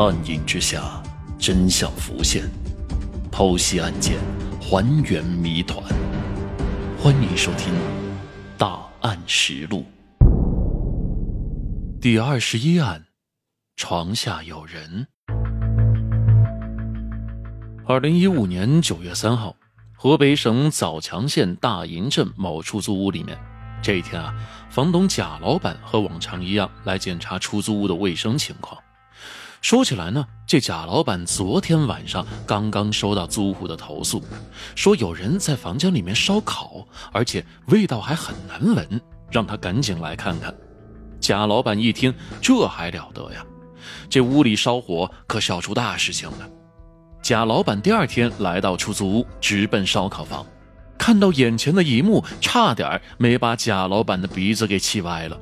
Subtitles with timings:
[0.00, 1.02] 暗影之下，
[1.40, 2.48] 真相浮现，
[3.32, 4.16] 剖析案件，
[4.60, 5.82] 还原谜团。
[6.96, 7.74] 欢迎收听
[8.56, 9.84] 《大案实录》
[12.00, 13.06] 第二十一案：
[13.74, 15.08] 床下有人。
[17.84, 19.56] 二零一五年九月三号，
[19.96, 23.36] 河北省枣强县大营镇某出租屋里面，
[23.82, 24.32] 这一天啊，
[24.70, 28.80] 房东贾老板和往常一样来检查出租屋的卫生情况。
[29.60, 34.22] 说起来呢，这贾老板昨天晚上刚刚收到租户的投诉，
[34.74, 40.54] 说有人在房间里面烧烤，而且味道还很难闻，让他赶紧来看看。
[41.20, 43.44] 贾老板一听，这还了得呀！
[44.08, 46.48] 这屋里烧火可是要出大事情的。
[47.20, 50.46] 贾老板第二天来到出租屋，直奔烧烤房，
[50.96, 55.38] 看到眼前的一幕，差点没把贾老板的鼻子给气歪了。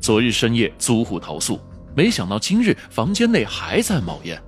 [0.00, 1.58] 昨日深夜，租户投诉。
[1.96, 4.40] 没想到今日房间内还在冒烟，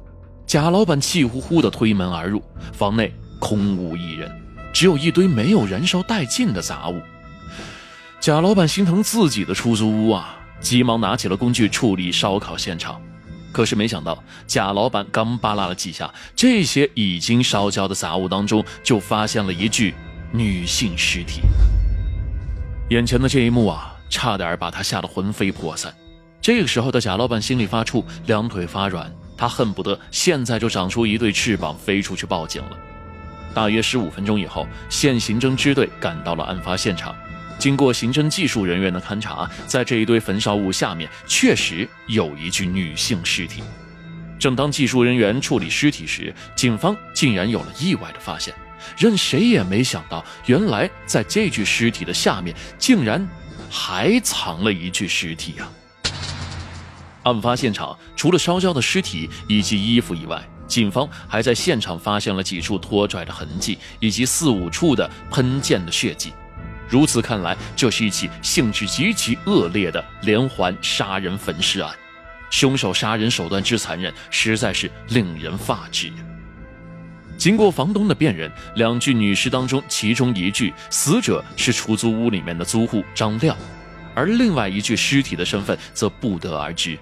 [0.47, 4.31] 贾老板气呼呼地推门而入，房内空无一人，
[4.73, 7.01] 只有一堆没有燃烧殆尽的杂物。
[8.21, 13.01] 贾老板心疼自己的出租屋啊，急忙拿起了工具处理烧烤现场。
[13.53, 19.95] 可是没想到，贾老板刚扒拉了几下，这些已经烧焦的杂物当中，就发现了一具
[20.33, 21.43] 女性尸体。
[22.91, 25.95] 眼前的这一幕啊，差点把他吓得魂飞魄散。
[26.47, 32.79] 这个时候的贾老板心里发怵，两腿发软，他恨不得现在就长出一对翅膀飞出去报警了。
[33.53, 37.13] 大约十五分钟以后，县刑侦支队赶到了案发现场。
[37.59, 43.65] 经过刑侦技术人员的勘查，在这一堆焚烧物下面确实有一具女性尸体。
[44.39, 48.55] 正当技术人员处理尸体时，警方竟然有了意外的发现，
[48.97, 53.29] 任谁也没想到，原来在这具尸体的下面竟然
[53.69, 55.69] 还藏了一具尸体呀！
[57.27, 66.33] 案发现场除了烧焦的尸体以及衣服以外，警方还在现场发现了几处拖拽的痕迹，以及四五处的喷溅的血迹。
[66.89, 71.93] 如此看来，这是一起性质极其恶劣的连环杀人焚尸案。
[72.49, 76.13] 凶手杀人手段之残忍，实在是令人发指。
[77.37, 83.57] 经过房东的辨认，两具女尸当中，其中一具死者是出租屋里面的租户张亮，
[84.15, 86.97] 而另外一具尸体的身份则不得而知。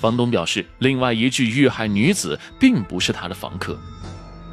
[0.00, 3.78] 房东表示，另外一具遇害女子并不是他的房客。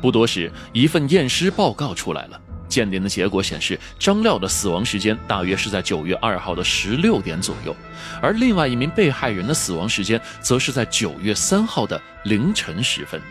[0.01, 7.73] 不多时，一份验尸报告出来了，鉴定的结果显示，张廖的死亡时间大约是在九月二号的十六点左右，
[8.21, 13.21] 而另外一名被害人的死亡时间则是在九月三号的凌晨时分。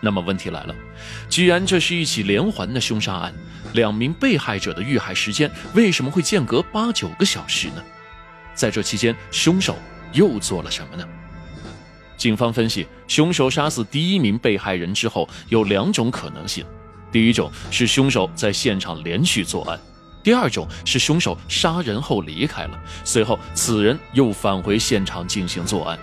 [0.00, 0.74] 那么问题来了，
[1.28, 3.34] 既然这是一起连环的凶杀案，
[3.74, 7.84] 两名被害者的遇害时间为什么会间隔八九个小时呢？
[8.54, 9.76] 在这期间，凶手
[10.14, 11.06] 又做了什么呢？
[12.20, 16.62] 警方分析，凶手杀死第一名被害人之后有两种可能性：
[17.10, 19.78] 第一种是凶手在现场连续作案；
[20.22, 25.98] 第二种是凶手杀人后离开了，随后此人又返回现场进行作案。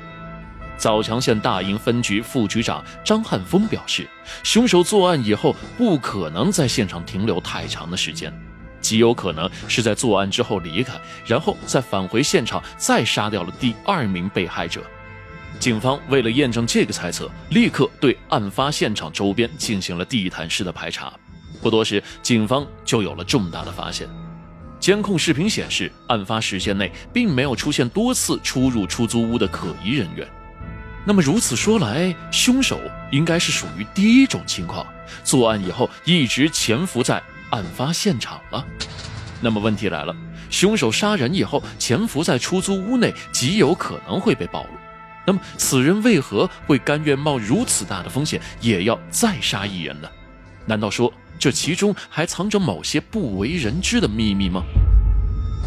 [0.75, 4.09] 枣强县大营分局副局长张汉峰表示，
[4.41, 8.33] 凶手作案以后不可能在现场停留太长的时间，
[8.81, 14.81] 极有可能是在作案之后离开，然后再返回现场再杀掉了第二名被害者。
[15.59, 21.12] 警方为了验证这个猜测，立刻对案发现场周边进行了地毯式的排查。
[21.62, 24.07] 不多时，警方就有了重大的发现。
[24.79, 30.28] 监控视频显示，案发时间内并没有出现多次出入出租屋的可疑人员。
[31.03, 32.79] 那么如此说来，凶手
[33.12, 34.85] 应该是属于第一种情况，
[35.24, 38.63] 作案以后一直潜伏在案发现场了。
[39.41, 40.16] 那么问题来了，
[40.51, 44.69] 凶手杀人以后潜伏在出租屋内，极有可能会被暴露。
[45.27, 50.07] 那么，此人为何会甘愿冒如此大的风险，也要再杀一人呢？
[50.65, 54.63] 难道说这其中还藏着某些不为人知的秘密吗？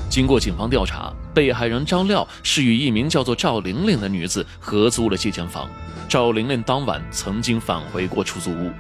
[0.09, 5.69] 经过警方调查，被害人张廖是与一名叫做赵玲玲的女子合租了这间房。
[6.09, 8.73] 赵玲玲当晚曾经返回过出租屋。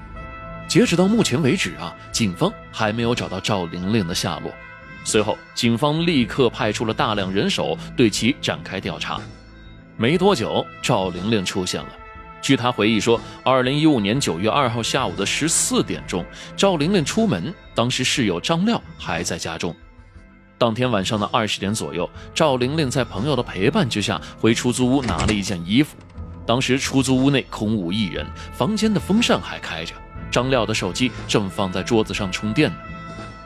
[0.66, 4.50] 截止到目前为止啊，警方还没有找到赵玲玲的下落。
[5.04, 9.20] 随后，警方立刻派出了大量人手对其展开调查。
[10.00, 11.88] 没多久，赵玲玲出现了。
[12.40, 16.24] 据她回忆说，二零一五年九月二号下午的十四点钟，
[16.56, 19.76] 赵玲玲出门，当时室友张亮还在家中。
[20.56, 25.98] 当天晚上的二十点左右，赵玲玲在朋友的陪伴之下回出租屋拿了一件衣服。
[26.46, 29.94] 当时出租屋内空无一人，房间的风扇还开着，
[30.30, 32.76] 张亮的手机正放在桌子上充电呢。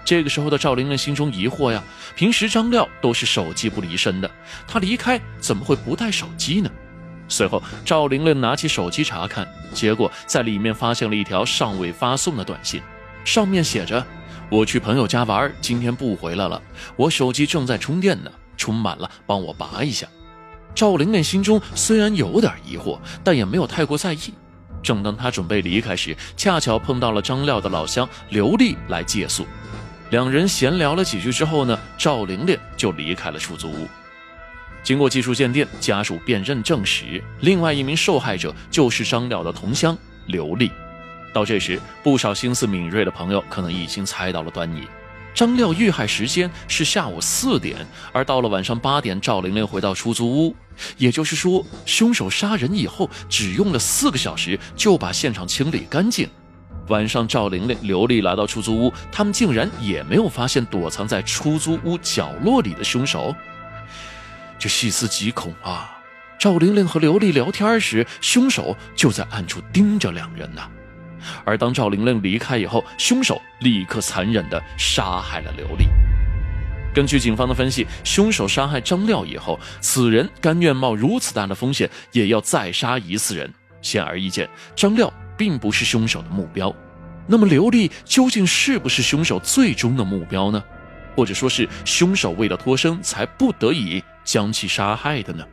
[0.04, 1.82] 这个时候的赵玲玲心中疑惑呀，
[2.14, 4.30] 平时张廖都是手机不离身的，
[4.66, 6.70] 他离开怎么会不带手机呢？
[7.26, 12.82] 随后，赵玲玲拿起手机查看，结果在里面发现了一条尚未发送的短信，
[13.24, 14.04] 上面写着
[14.50, 16.60] ：“我去朋友家玩，今天不回来了。
[16.96, 20.06] 我手机正在充电呢，充满了，帮我拔一下。”
[20.74, 24.18] 赵玲玲心中虽然有点疑惑，但也没有太过在意。
[24.82, 29.46] 正当她准备离开时，恰巧碰到了张廖的老乡刘丽来借宿。
[30.14, 33.88] 两人闲聊了几句之后呢，赵玲玲就离开了出租屋。
[34.80, 40.70] 经过技术鉴定，家属辨认证实，另外一名受害者就是张廖的同乡刘丽。
[41.32, 44.86] 到这时，不少心思敏锐的朋友可能已经猜到了端倪。
[45.34, 50.54] 张廖遇害时间是下午四点，而到了晚上八点，赵玲玲回到出租屋，
[50.96, 56.28] 也就是说，凶手杀人以后只用了四个小时就把现场清理干净。
[56.88, 63.34] 晚上，赵玲玲、刘丽来到出租屋，他们竟然也没有发现躲藏在出租屋角落里的凶手。
[64.58, 65.98] 这细思极恐啊！
[66.38, 70.62] 赵玲玲和刘丽聊天时，凶手就在暗处盯着两人呢。
[71.44, 75.86] 而当赵玲玲离开以后，凶手立刻残忍地杀害了刘丽。
[76.94, 83.50] 根据警方的分析，凶手杀害张廖以后，此人甘愿冒如此大的风险，也要再杀一次人。
[83.80, 86.74] 显而易见，张廖并不是凶手的目标。
[87.26, 90.62] 那么，刘丽究竟是不是凶手最终的目标呢？
[91.16, 95.44] 或者说是凶手为了脱身才不得已将其杀害的呢？